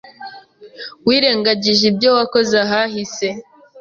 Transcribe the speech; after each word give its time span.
wirengagije 1.07 1.83
ibyo 1.91 2.09
wakoze 2.17 2.53
ahahise. 2.65 3.27